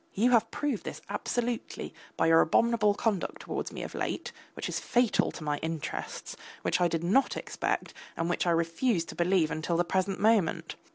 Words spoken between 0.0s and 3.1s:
You have proved this absolutely by your abominable